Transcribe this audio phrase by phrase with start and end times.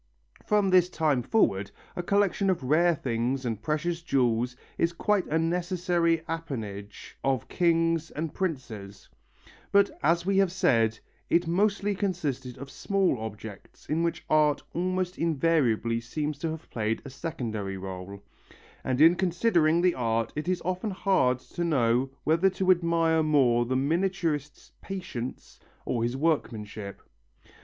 [0.43, 5.37] From this time forward a collection of rare things and precious jewels is quite a
[5.37, 9.09] necessary apanage of kings and princes,
[9.71, 10.97] but as we have said,
[11.29, 17.03] it mostly consisted of small objects in which art almost invariably seems to have played
[17.05, 18.21] a secondary rôle,
[18.83, 23.67] and in considering the art it is often hard to know whether to admire more
[23.67, 27.03] the miniaturist's patience or his workmanship.